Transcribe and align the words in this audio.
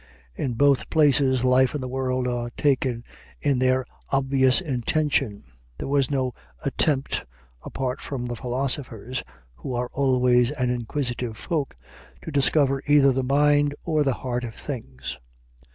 In 0.35 0.53
both 0.55 0.89
places 0.89 1.43
life 1.45 1.75
and 1.75 1.83
the 1.83 1.87
world 1.87 2.27
are 2.27 2.49
taken 2.57 3.03
in 3.39 3.59
their 3.59 3.85
obvious 4.09 4.59
intention; 4.59 5.43
there 5.77 5.87
was 5.87 6.09
no 6.09 6.33
attempt, 6.65 7.23
apart 7.61 8.01
from 8.01 8.25
the 8.25 8.35
philosophers, 8.35 9.23
who 9.53 9.75
are 9.75 9.91
always 9.93 10.49
an 10.49 10.71
inquisitive 10.71 11.37
folk, 11.37 11.75
to 12.23 12.31
discover 12.31 12.81
either 12.87 13.11
the 13.11 13.21
mind 13.23 13.75
or 13.83 14.03
the 14.03 14.15
heart 14.15 14.43
of 14.43 14.55
things. 14.55 15.19